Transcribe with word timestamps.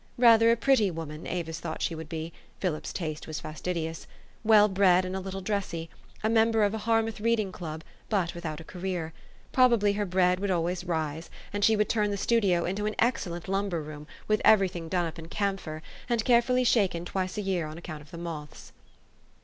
Rather 0.17 0.49
a 0.51 0.55
pretty 0.57 0.89
woman, 0.89 1.27
Avis 1.27 1.59
thought 1.59 1.83
she 1.83 1.93
would 1.93 2.09
be 2.09 2.33
(Philip's 2.59 2.91
taste 2.91 3.27
was 3.27 3.39
fastidious), 3.39 4.07
well 4.43 4.67
bred 4.67 5.05
and 5.05 5.15
a 5.15 5.19
little 5.19 5.41
dressy, 5.41 5.91
a 6.23 6.27
member 6.27 6.63
of 6.63 6.73
a 6.73 6.79
Harmouth 6.79 7.19
read 7.21 7.39
ing 7.39 7.51
club, 7.51 7.83
but 8.09 8.33
without 8.33 8.59
a 8.59 8.63
career; 8.63 9.13
probably 9.51 9.93
her 9.93 10.05
bread 10.07 10.39
would 10.39 10.49
always 10.49 10.83
rise; 10.85 11.29
and 11.53 11.63
she 11.63 11.75
would 11.75 11.87
turn 11.87 12.09
the 12.09 12.17
studio 12.17 12.65
into 12.65 12.87
an 12.87 12.95
excellent 12.97 13.47
lumber 13.47 13.79
room, 13.83 14.07
with 14.27 14.41
every 14.43 14.67
thing 14.67 14.89
done 14.89 15.05
up 15.05 15.19
in 15.19 15.27
camphor, 15.27 15.83
and 16.09 16.25
carefully 16.25 16.63
shaken 16.63 17.05
twice 17.05 17.37
a 17.37 17.41
year 17.41 17.67
on 17.67 17.77
account 17.77 18.01
of 18.01 18.09
the 18.09 18.17
moths. 18.17 18.71